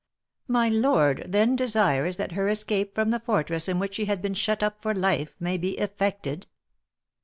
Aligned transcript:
"My 0.47 0.67
lord, 0.67 1.25
then, 1.27 1.55
desires 1.55 2.17
that 2.17 2.31
her 2.31 2.47
escape 2.47 2.95
from 2.95 3.11
the 3.11 3.19
fortress 3.19 3.67
in 3.69 3.77
which 3.77 3.93
she 3.93 4.05
had 4.05 4.19
been 4.19 4.33
shut 4.33 4.63
up 4.63 4.81
for 4.81 4.95
life 4.95 5.35
may 5.39 5.57
be 5.59 5.77
effected?" 5.77 6.47